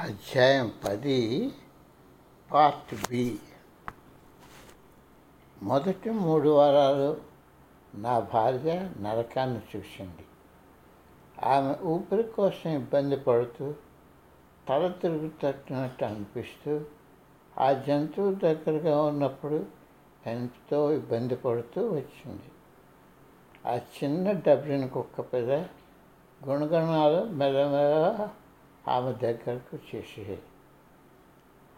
[0.00, 1.50] అధ్యాయం పది
[2.52, 3.38] part B.
[5.62, 7.20] మొదటి మూడు వారాలు
[7.94, 10.24] నా భార్య నరకాన్ని చూసింది.
[11.42, 13.74] ఆమె ఊపిరి కోసం ఇబ్బంది పడుతూ
[14.68, 16.80] తల తిరుగుతట్టున్నట్టు అనిపిస్తూ
[17.58, 19.66] ఆ జంతువు దగ్గరగా ఉన్నప్పుడు
[20.26, 22.50] ఎంతో ఇబ్బంది పడుతూ వచ్చింది.
[23.66, 25.50] ఆ చిన్న డబ్బిన కుక్క పెద
[26.48, 28.30] గుణగణాలు మెల్లమెల్లగా
[28.88, 30.42] ఆమె దగ్గరకు చేసేది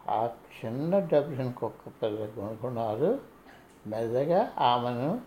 [0.09, 3.19] ఆ చిన్న డబ్బులను కుక్క పిల్ల గుణగుణాలు
[3.87, 5.21] మెల్లగా ఆమెను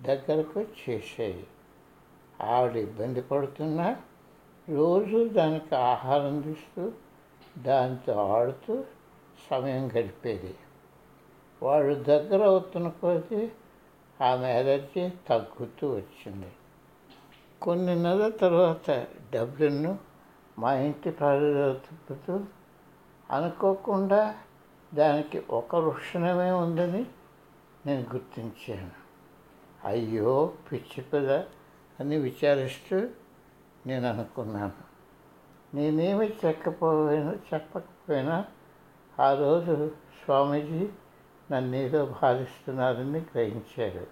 [0.00, 1.46] దగ్గరకు చేసేది
[2.40, 3.96] ఆవిడ ఇబ్బంది పడుతున్నా
[4.70, 6.92] రోజు దానికి ఆహారం తీస్తూ
[7.58, 8.84] దానితో ఆడుతూ
[9.50, 10.54] సమయం గడిపేది.
[11.62, 13.50] వాడు దగ్గర అవుతున్న కొద్దీ
[14.20, 16.52] ఆమె ఎలర్జీ తగ్గుతూ వచ్చింది.
[17.62, 20.07] కొన్ని నెలల తర్వాత డబ్లిన్ను
[20.58, 22.44] మా ఇంటి ప్రజలు
[23.30, 24.34] అనుకోకుండా
[24.94, 27.06] దానికి ఒక వృక్షణమే ఉందని
[27.86, 28.90] నేను గుర్తించాను.
[29.84, 31.44] అయ్యో పిచ్చి పిల్ల
[32.00, 33.06] అని విచారిస్తూ
[33.86, 34.88] నేను అనుకున్నాను.
[35.76, 38.44] నేనేమి చెప్పకపోయినా చెప్పకపోయినా
[39.20, 39.90] ఆ రోజు
[40.24, 40.88] స్వామీజీ
[41.52, 44.06] నన్ను ఏదో బాధిస్తున్నారని గ్రహించారు.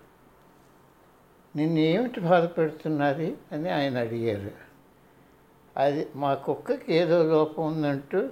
[1.57, 4.66] నిన్ను ఏమిటి బాధపెడుతున్నది అని ఆయన అడిగారు.
[5.77, 8.29] అది మా కుక్కకి ఏదో లోపం ఉందంటూ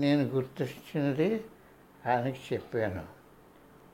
[0.00, 1.44] నేను గుర్తించినది
[2.06, 3.04] ఆయనకి చెప్పాను.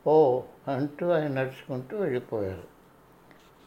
[0.07, 2.65] ఓ అంటూ ఆయన నడుచుకుంటూ వెళ్ళిపోయారు.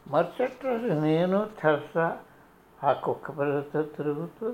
[0.07, 2.19] మరుసటి రోజు నేను తెరసా
[2.83, 4.53] ఆ కుక్క పిల్లతో తిరుగుతూ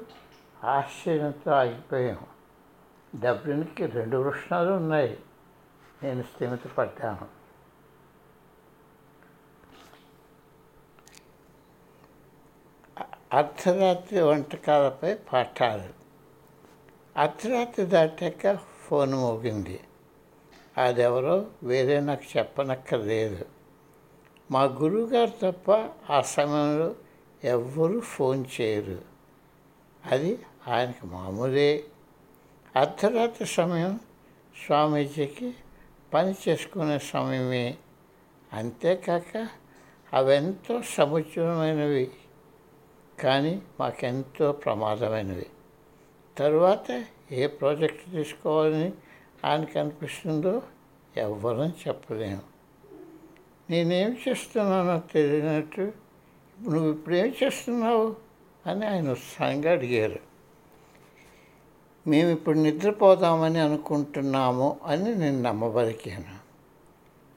[0.64, 2.36] ఆశ్చర్యంతో ఆగిపోయాము
[3.20, 5.20] డబ్లిన్కి రెండు వృక్షణాలు ఉన్నాయి.
[6.04, 7.45] నేను స్థిమితపడ్డాను.
[13.36, 15.94] అర్ధరాత్రి వంటకాలపై పాఠాలు.
[17.20, 19.80] అర్ధరాత్రి దాటాక ఫోన్ మోగింది.
[20.78, 23.46] అదెవరో వేరే నాకు చెప్పనక్కర్లేదు.
[24.52, 25.72] మా గురువుగారు తప్ప
[26.10, 26.96] ఆ సమయంలో
[27.44, 29.02] ఎవ్వరూ ఫోన్ చేయరు.
[30.12, 31.84] అది ఆయనకు మామూలే.
[32.76, 34.00] అర్ధరాత్రి సమయం
[34.66, 35.54] స్వామీజీకి
[36.14, 37.78] పని చేసుకునే సమయమే.
[38.54, 39.48] అంతేకాక
[40.14, 42.12] అవెంతో సముచితమైనవి.
[43.20, 45.46] కానీ మాకెంతో ప్రమాదమైనవి
[46.38, 48.94] తరువాత ఏ ప్రాజెక్ట్ తీసుకోవాలని
[49.46, 50.62] ఆయనకు అనిపిస్తుందో
[51.18, 52.42] ఎవ్వరూ చెప్పలేము.
[53.70, 55.92] నేనేం చేస్తున్నానో తెలియనట్టు
[56.62, 58.16] నువ్వు ఇప్పుడు ఏం చేస్తున్నావు
[58.66, 60.20] అని ఆయన ఉత్సాహంగా అడిగారు.
[62.08, 66.46] మేము ఇప్పుడు నిద్రపోదామని అనుకుంటున్నాము అని నేను నమ్మబలికాను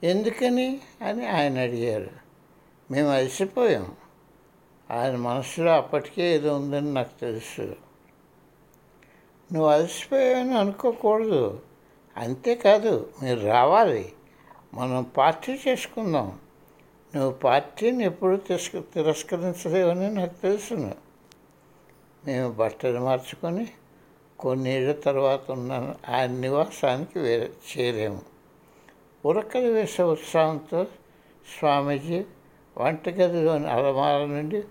[0.05, 2.09] ఎందుకని అని ఆయన అడిగారు.
[2.91, 3.95] మేము అలసిపోయాం.
[4.91, 7.61] ఆయన మనసులో అప్పటికే ఏదో ఉందని నాకు తెలుసు.
[9.53, 11.61] నువ్వు అలసిపోయావని అనుకోకూడదు.
[12.17, 14.13] అంతేకాదు మీరు రావాలి.
[14.73, 16.39] మనం పార్టీ చేసుకుందాం.
[17.15, 20.95] నువ్వు పార్టీని ఎప్పుడు తిరస్క తిరస్కరించలేవని నాకు తెలుసును.
[22.27, 23.67] మేము బట్టలు మార్చుకొని
[24.39, 28.21] కొన్నేళ్ళ తర్వాత ఉన్న ఆయన నివాసానికి వేరే చేరాము.
[29.25, 30.83] ఉరకలు వేసే ఉత్సాహంతో
[31.59, 32.25] స్వామీజీ
[32.77, 34.63] వంటగదిలోని అలమార నుండి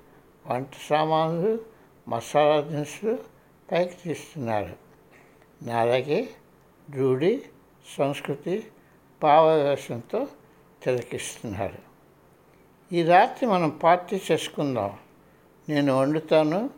[0.51, 1.59] వంట సామాన్లు
[2.09, 3.19] మసాలా దినుసులు
[3.73, 4.77] పైకి తీస్తున్నారు.
[5.63, 6.29] నాలాగే
[6.97, 7.43] రూఢి
[7.99, 8.67] సంస్కృతి
[9.23, 10.27] భావవేశంతో
[10.83, 11.89] తిలకిస్తున్నారు.
[12.93, 14.99] ఈ రాత్రి మనం పార్టీ చేసుకుందాం.
[15.69, 16.71] నేను వండుతాను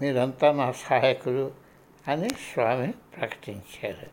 [0.00, 1.52] మీరంతా నా సహాయకులు
[2.08, 4.06] అని స్వామి ప్రకటించారు.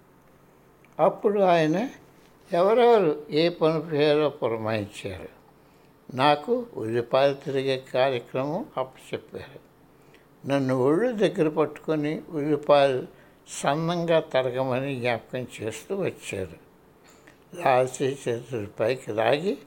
[1.03, 1.89] అప్పుడు ఆయన
[2.53, 5.40] ఎవరెవరు ఏ పని పేరో పురమాయించారు.
[6.13, 9.59] నాకు ఉల్లిపాయలు తిరిగే కార్యక్రమం అప్పచెప్పారు
[10.47, 13.07] నన్ను ఒళ్ళు దగ్గర పట్టుకొని ఉల్లిపాయలు
[13.61, 16.57] సన్నంగా తరగమని జ్ఞాపకం చేస్తూ వచ్చారు.
[17.55, 19.57] లాల్చీ చేతులు పైకి లాగి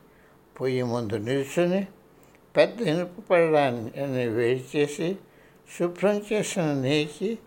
[0.61, 1.87] పొయ్యి ముందు నిల్చుని
[2.57, 5.17] పెద్ద ఇనుప పడడాన్ని వేడి చేసి
[5.79, 7.39] శుభ్రం చేసిన నెయ్యికి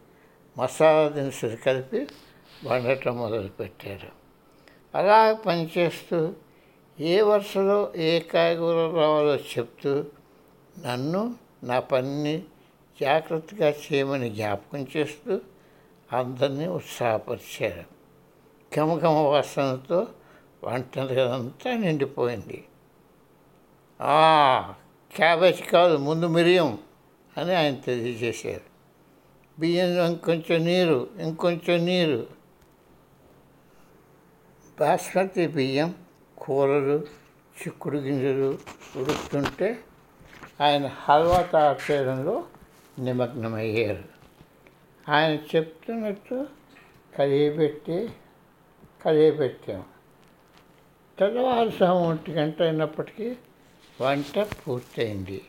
[0.58, 2.08] మసాలా దినుసులు కలిపి
[2.66, 4.12] వండటం మొదలుపెట్టారు.
[4.96, 6.34] అలా పనిచేస్తూ
[7.00, 10.06] ఏ వరుసలో ఏ కాయగూర రావాలో చెప్తూ
[10.86, 12.44] నన్ను నా పనిని
[13.02, 15.40] జాగ్రత్తగా చేయమని జ్ఞాపకం చేస్తూ
[16.14, 17.84] అందరినీ ఉత్సాహపరిచారు.
[18.76, 20.08] ఘమఘమ వాసనతో
[20.64, 22.66] వంటంతా నిండిపోయింది.
[24.02, 24.74] ఆ
[25.16, 26.80] క్యాబేజ్ కాదు ముందు మిరియం
[27.38, 28.62] అని ఆయన తెలియజేశారు.
[29.60, 32.28] బియ్యం ఇంకొంచెం నీరు ఇంకొంచెం నీరు.
[34.80, 35.96] బాస్మతి బియ్యం
[36.38, 37.08] కూరలు
[37.62, 38.58] చిక్కుడు గింజలు
[38.96, 39.80] ఉడుకుతుంటే
[40.62, 42.44] ఆయన హల్వా తయారు చేయడంలో
[43.00, 44.04] నిమగ్నమయ్యారు.
[45.12, 46.48] ఆయన చెప్తున్నట్టు
[47.20, 48.10] కలిగిపెట్టి
[49.06, 49.84] కలియబెట్టాం
[51.20, 53.36] తెల్లవారుసాము ఒంటి గంట అయినప్పటికీ
[54.02, 55.42] వంట పూర్తయింది.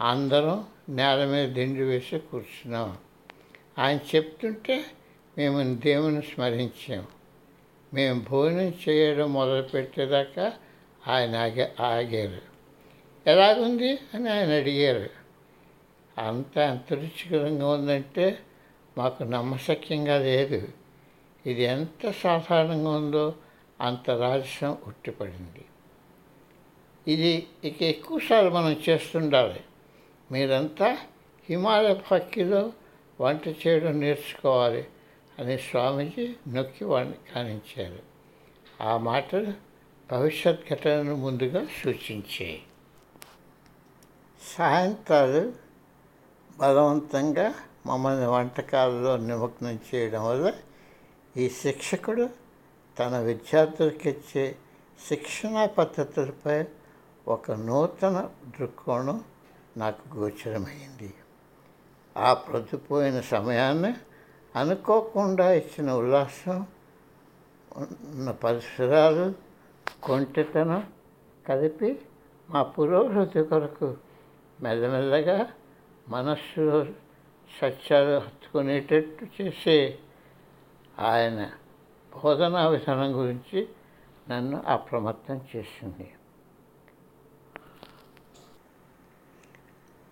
[0.00, 2.98] అందరం నేల మీద దిండు వేసి కూర్చున్నాం.
[3.78, 4.84] ఆయన చెప్తుంటే
[5.38, 7.06] మేము దేవుని స్మరించాం.
[7.94, 10.52] మేము భోజనం చేయడం మొదలుపెట్టేదాకా
[11.08, 12.50] ఆయన ఆగే ఆగారు.
[13.30, 13.98] ఎలాగుంది?
[14.14, 15.10] అని ఆయన అడిగారు.
[16.18, 18.38] అంత ఎంత రుచికరంగా ఉందంటే
[18.98, 20.68] మాకు నమ్మశక్యంగా లేదు.
[21.46, 23.34] ఇది ఎంత సాధారణంగా ఉందో
[23.80, 25.64] అంత రహస్యం ఉట్టిపడింది.
[27.12, 29.60] ఇది ఇక ఎక్కువసార్లు మనం చేస్తుండాలి.
[30.32, 30.96] మీరంతా
[31.48, 32.72] హిమాలయ పక్కిలో
[33.20, 34.84] వంట చేయడం నేర్చుకోవాలి.
[35.40, 38.02] అని స్వామీజీ నొక్కి వాడిని కానించారు.
[38.82, 39.52] ఆ మాటలు
[40.12, 42.62] భవిష్యత్ ఘటనను ముందుగా సూచించాయి
[44.58, 45.52] సాయంత్రాలు
[46.58, 47.54] బలవంతంగా
[47.86, 50.52] మమ్మల్ని వంటకాలలో నిమగ్నం చేయడం వల్ల
[51.36, 52.28] ఈ శిక్షకుడు
[52.98, 54.56] తన విద్యార్థులకు ఇచ్చే
[55.08, 56.64] శిక్షణా పద్ధతులపై
[57.28, 59.24] ఒక నూతన దృక్కోణం
[59.76, 61.14] నాకు గోచరమైంది.
[62.16, 63.92] ఆ ప్రొద్దుపోయిన సమయాన్ని
[64.56, 66.66] అనుకోకుండా ఇచ్చిన ఉల్లాసం
[67.76, 69.34] ఉన్న పరిసరాలు
[70.02, 70.92] కొంటెతనం
[71.48, 72.00] కలిపి
[72.50, 73.96] మా పురోభివృద్ధి కొరకు
[74.60, 75.52] మెల్లమెల్లగా
[76.08, 76.84] మనస్సులో
[77.60, 79.98] సత్యాలు హత్తుకునేటట్టు చేసే
[80.98, 81.50] ఆయన
[82.22, 83.68] బోధనా విధానం గురించి
[84.30, 86.12] నన్ను అప్రమత్తం చేసింది.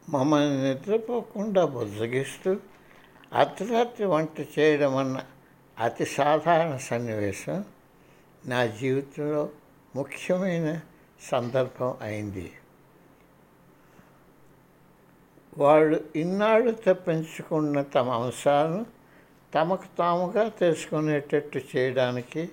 [0.09, 2.57] మమ్మల్ని నిద్రపోకుండా బుజ్జగిస్తూ
[3.33, 5.25] అర్ధరాత్రి వంట చేయడం అన్న
[5.79, 7.65] అతి సాధారణ సన్నివేశం
[8.47, 9.51] నా జీవితంలో
[9.97, 10.81] ముఖ్యమైన
[11.21, 12.53] సందర్భం అయింది.
[15.59, 18.87] వాళ్ళు ఇన్నాళ్ళు తప్పించుకున్న తమ అంశాలను
[19.55, 22.49] తమకు తాముగా తెలుసుకునేటట్టు చేయడానికి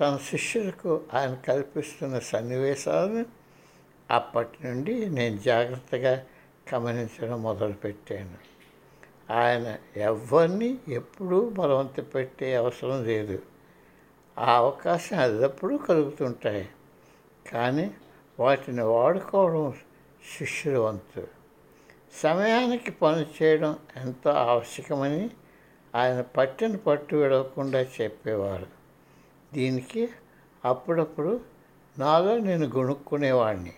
[0.00, 3.26] తన శిష్యులకు ఆయన కల్పిస్తున్న సన్నివేశాలను
[4.10, 6.24] అప్పటి నుండి నేను జాగ్రత్తగా
[6.74, 8.55] గమనించడం మొదలుపెట్టాను.
[9.30, 13.42] ఆయన ఎవరిని ఎప్పుడూ బలవంత పెట్టే అవసరం లేదు.
[14.38, 16.68] ఆ అవకాశం అదప్పుడు కలుగుతుంటాయి.
[17.52, 17.94] కానీ
[18.40, 19.74] వాటిని వాడుకోవడం
[20.38, 21.26] శిష్యుల వంతు
[22.14, 25.30] సమయానికి పని చేయడం ఎంతో ఆవశ్యకమని
[25.94, 28.66] ఆయన పట్టిన పట్టు విడవకుండా చెప్పేవారు.
[29.54, 30.08] దీనికి
[30.64, 31.40] అప్పుడప్పుడు
[31.98, 33.72] నాలో నేను గొనుక్కునేవాడిని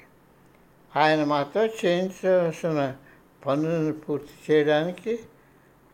[0.97, 2.97] ఆయన మాతో చేయించవలసిన
[3.47, 5.19] పనులను పూర్తి చేయడానికి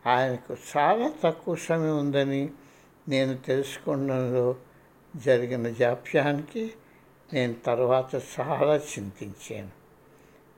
[0.07, 2.49] ఆయనకు చాలా తక్కువ సమయం ఉందని
[3.09, 4.55] నేను తెలుసుకోవడంలో
[5.15, 6.73] జరిగిన జాప్యానికి
[7.33, 9.71] నేను తర్వాత చాలా చింతించాను.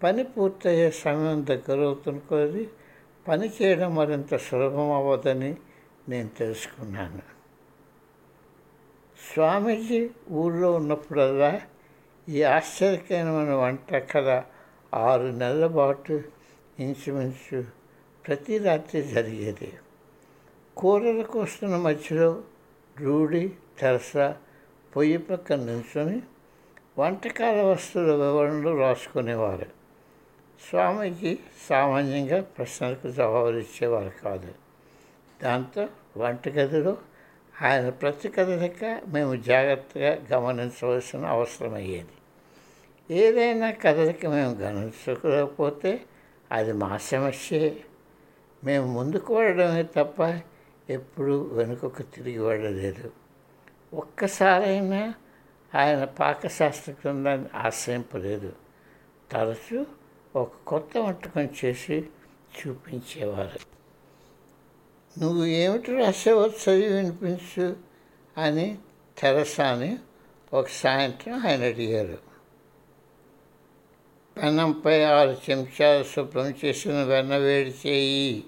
[0.04, 2.70] పని పూర్తయ్యే సమయం దగ్గరవుతున్న కొద్ది
[3.28, 5.56] పని చేయడం మరింత సులభం అవ్వదని
[6.10, 7.22] నేను తెలుసుకున్నాను.
[9.34, 11.62] స్వామీజీ ఊళ్ళో ఉన్నప్పుడల్లా
[12.30, 14.44] ఈ ఆశ్చర్యకరమైన వంట కథ
[14.96, 16.24] ఆరు నెలల పాటు
[16.80, 17.66] ఇంచుమించు
[18.28, 19.74] ప్రతి రాత్రి జరిగేది.
[20.78, 22.42] కూరలకు వస్తున్న మధ్యలో
[23.02, 24.34] రూడి తెరస
[24.96, 26.22] పొయ్యి పక్కన నిల్చొని
[27.00, 29.66] వంటకాల వస్తువుల వివరణలు రాసుకునేవారు.
[30.70, 31.38] స్వామీజీ
[31.70, 34.54] సామాన్యంగా ప్రశ్నలకు జవాబులు ఇచ్చేవారు కాదు.
[35.44, 36.98] దాంతో వంటగదిలో
[37.62, 42.18] ఆయన ప్రతి కదలిక మేము జాగ్రత్తగా గమనించవలసిన అవసరం అయ్యేది
[43.16, 46.02] ఏదైనా కదలిక మేము గమనించకపోతే
[46.52, 47.84] అది మా సమస్యే.
[48.64, 50.42] మేము ముందుకు వెళ్ళడమే తప్ప
[50.90, 53.12] ఎప్పుడూ వెనుకకు తిరిగి వెళ్ళలేదు.
[53.94, 55.14] ఒక్కసారైనా
[55.76, 58.54] ఆయన పాకశాస్త్ర గ్రంథాన్ని ఆశ్రయింపలేదు.
[59.32, 59.86] తరచూ
[60.36, 62.10] ఒక కొత్త వంటకం చేసి
[62.58, 63.60] చూపించేవారు.
[65.20, 67.76] నువ్వు ఏమిటి రాసావో చదివి వినిపించు
[68.38, 68.78] అని
[69.18, 69.98] తెరసాని
[70.54, 72.27] ఒక సాయంత్రం ఆయన అడిగారు.
[74.44, 78.44] పెనంపై ఆరు చెంచాలు శుభ్రం చేసిన వెన్న వేడి చేయి.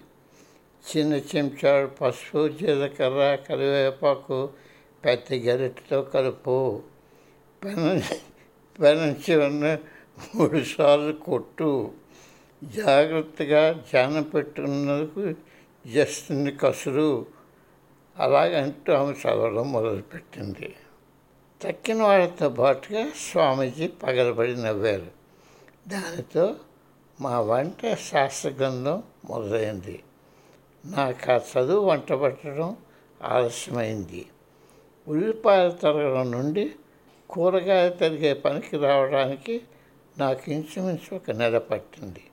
[0.90, 4.50] చిన్న చెంచాడు పసుపు జీలకర్ర కరివేపాకు
[5.06, 6.82] పెద్ద గరిటతో కలుపు.
[7.64, 8.02] పెనం
[8.82, 9.78] పెనం ఉన్న
[10.36, 11.92] మూడు సార్లు కొట్టు.
[12.64, 15.34] జాగ్రత్తగా జాన పెట్టుకున్నందుకు
[15.90, 17.26] జస్ట్ని కసురు.
[18.18, 20.76] అలాగంటూ ఆమె చదవడం మొదలుపెట్టింది.
[21.62, 25.19] తక్కిన వాళ్ళతో పాటుగా స్వామీజీ పగలబడి నవ్వారు.
[25.90, 26.56] దానితో
[27.22, 28.50] మా వంట శాస్త్ర
[29.30, 30.04] మొదలైంది.
[30.86, 32.78] నాకు ఆ చదువు వంట పట్టడం
[33.22, 34.26] ఆలస్యమైంది.
[35.08, 36.72] ఉల్లిపాయలు తరగడం నుండి
[37.30, 39.62] కూరగాయ తరిగే పనికి రావడానికి
[40.18, 42.24] నాకు ఇంచుమించు ఒక నెల పట్టింది.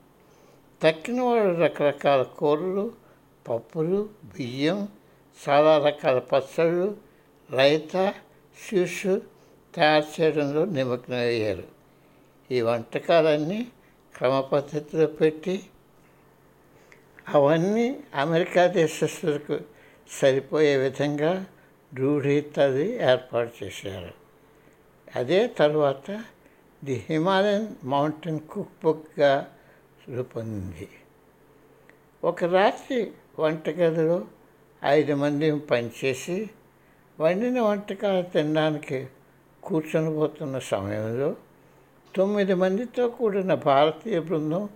[0.81, 2.91] తక్కిన వాళ్ళు రకరకాల కూరలు
[3.49, 4.87] పప్పులు బియ్యం
[5.49, 6.97] చాలా రకాల పచ్చళ్ళు
[7.51, 8.13] రైత
[8.69, 9.21] శిషు
[9.75, 11.76] తయారు చేయడంలో నిమగ్నమయ్యారు.
[12.51, 13.67] ఈ వంటకాలన్నీ
[14.15, 15.63] క్రమ పద్ధతిలో పెట్టి
[17.33, 19.59] అవన్నీ అమెరికా దేశస్తులకు
[20.21, 21.45] సరిపోయే విధంగా
[21.93, 24.13] రూఢీతది ఏర్పాటు చేశారు.
[25.15, 26.23] అదే తర్వాత
[26.83, 29.47] ది హిమాలయన్ మౌంటైన్ కుక్ బుక్గా
[30.09, 30.89] రూపొందింది.
[32.23, 34.27] ఒక రాత్రి వంటగదిలో
[34.85, 36.49] ఐదు మంది పనిచేసి
[37.19, 39.07] వండిన వంటకాలు తినడానికి
[39.63, 41.35] కూర్చొని పోతున్న సమయంలో
[42.15, 44.69] తొమ్మిది మందితో కూడిన భారతీయ బృందం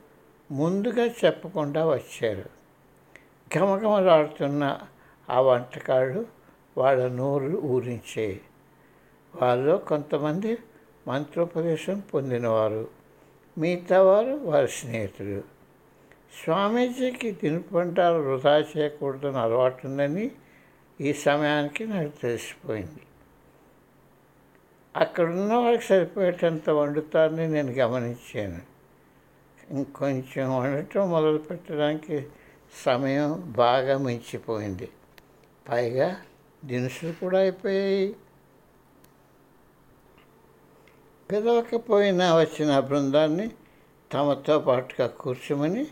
[0.51, 2.45] ముందుగా చెప్పకుండా వచ్చారు.
[3.55, 4.79] ఘమఘమలాడుతున్న
[5.29, 6.25] ఆ వంటకాలు
[6.77, 8.39] వాళ్ళ నోరు ఊరించే
[9.41, 10.57] వాళ్ళు కొంతమంది
[11.07, 12.87] మంత్రోపదేశం పొందినవారు.
[13.57, 15.41] మిగతా వారు వారి స్నేహితులు.
[16.43, 20.31] స్వామీజీకి తినుపంటారు వృధా చేయకూడదని అలవాటు ఉందని
[21.01, 22.99] ఈ సమయానికి నాకు తెలిసిపోయింది.
[24.95, 28.61] అక్కడున్న వాళ్ళకి సరిపోయేటంత వండుతారని నేను గమనించాను.
[29.69, 32.27] ఇంకొంచెం వండటం మొదలు పెట్టడానికి
[32.85, 34.89] సమయం బాగా మించిపోయింది.
[35.69, 36.21] పైగా
[36.65, 38.15] దినుసులు కూడా అయిపోయాయి.
[41.31, 43.51] పిలవకపోయినా వచ్చిన బృందాన్ని
[44.13, 45.85] తమతో పాటుగా కూర్చోమని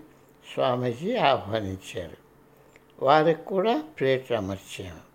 [0.54, 2.18] స్వామీజీ ఆహ్వానించారు.
[3.06, 5.10] వారికి కూడా ప్లేట్లు అమర్చాము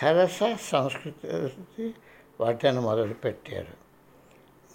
[0.00, 1.94] తెరస సంస్కృతి
[2.40, 3.74] వాటిని మొదలుపెట్టారు.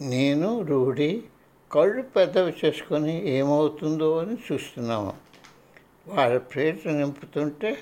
[0.03, 1.23] నేను రూఢి
[1.71, 5.13] కళ్ళు పెద్దవి చేసుకొని ఏమవుతుందో అని చూస్తున్నాము.
[6.07, 7.77] వాళ్ళ ప్లేట్లు నింపుతుంటే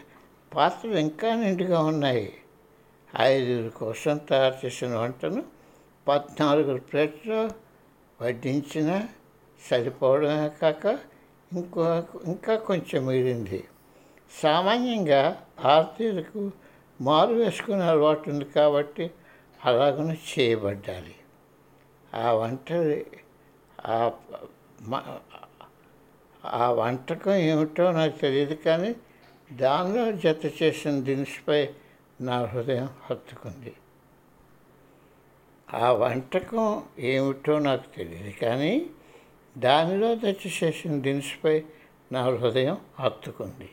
[0.56, 2.34] పాత్రలు ఇంకా నిండుగా ఉన్నాయి.
[3.22, 5.44] ఐదుగురు కోసం తయారు చేసిన వంటను
[6.08, 7.50] పద్నాలుగు ప్లేట్లు
[8.22, 9.04] వడ్డించిన
[9.72, 10.86] సరిపోవడమే కాక
[11.54, 13.64] ఇంకో ఇంకా కొంచెం మిగిలింది.
[14.44, 16.52] సామాన్యంగా భారతీయులకు
[17.02, 19.12] మారు వేసుకునే అలవాటు ఉంది కాబట్టి
[19.66, 21.16] అలాగనే చేయబడ్డాలి.
[22.14, 22.72] ఆ వంట
[23.86, 24.12] ఆ
[26.46, 28.96] ఆ వంటకం ఏమిటో నాకు తెలియదు కానీ
[29.54, 31.70] దానిలో జత చేసిన దినుసుపై
[32.22, 33.74] నా హృదయం హత్తుకుంది.
[35.74, 38.86] ఆ వంటకం ఏమిటో నాకు తెలియదు కానీ
[39.58, 41.64] దానిలో జత చేసిన దినుసుపై
[42.12, 43.70] నా హృదయం హత్తుకుంది.